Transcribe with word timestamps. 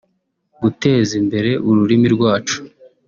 guteza 0.61 1.11
imbere 1.21 1.51
ururimi 1.67 2.07
rwacu 2.15 2.57